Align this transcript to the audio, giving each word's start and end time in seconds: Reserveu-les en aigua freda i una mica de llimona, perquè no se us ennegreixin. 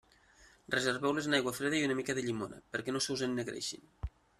Reserveu-les 0.75 1.29
en 1.29 1.37
aigua 1.39 1.55
freda 1.59 1.79
i 1.83 1.85
una 1.91 2.01
mica 2.03 2.19
de 2.21 2.27
llimona, 2.31 2.61
perquè 2.77 2.97
no 2.97 3.05
se 3.09 3.17
us 3.19 3.27
ennegreixin. 3.33 3.91